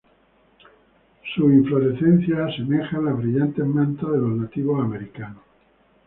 [1.35, 5.43] Sus inflorescencias asemejan las brillantes mantas de los nativos americanos.